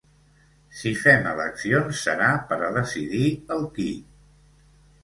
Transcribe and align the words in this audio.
Si 0.77 0.93
fem 1.01 1.27
eleccions, 1.33 2.01
serà 2.09 2.31
per 2.53 2.59
a 2.69 2.73
decidir 2.81 3.25
el 3.59 3.67
qui. 3.79 3.91